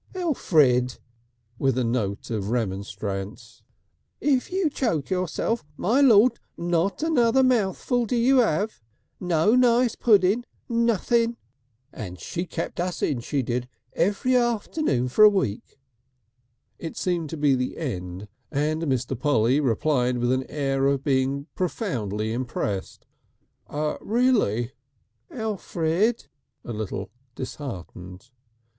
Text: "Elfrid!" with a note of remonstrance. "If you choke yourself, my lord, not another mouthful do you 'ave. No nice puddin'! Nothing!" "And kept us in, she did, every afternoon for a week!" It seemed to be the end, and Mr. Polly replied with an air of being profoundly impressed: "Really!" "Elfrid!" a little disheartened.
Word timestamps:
"Elfrid!" 0.15 0.97
with 1.59 1.77
a 1.77 1.83
note 1.83 2.31
of 2.31 2.49
remonstrance. 2.49 3.61
"If 4.19 4.51
you 4.51 4.67
choke 4.67 5.11
yourself, 5.11 5.63
my 5.77 6.01
lord, 6.01 6.39
not 6.57 7.03
another 7.03 7.43
mouthful 7.43 8.07
do 8.07 8.15
you 8.15 8.41
'ave. 8.41 8.73
No 9.19 9.53
nice 9.53 9.93
puddin'! 9.93 10.43
Nothing!" 10.67 11.37
"And 11.93 12.17
kept 12.17 12.79
us 12.79 13.03
in, 13.03 13.19
she 13.19 13.43
did, 13.43 13.69
every 13.93 14.35
afternoon 14.35 15.07
for 15.07 15.23
a 15.23 15.29
week!" 15.29 15.77
It 16.79 16.97
seemed 16.97 17.29
to 17.29 17.37
be 17.37 17.53
the 17.53 17.77
end, 17.77 18.27
and 18.49 18.81
Mr. 18.81 19.15
Polly 19.15 19.59
replied 19.59 20.17
with 20.17 20.31
an 20.31 20.47
air 20.49 20.87
of 20.87 21.03
being 21.03 21.45
profoundly 21.53 22.33
impressed: 22.33 23.05
"Really!" 23.71 24.71
"Elfrid!" 25.29 26.25
a 26.65 26.73
little 26.73 27.11
disheartened. 27.35 28.31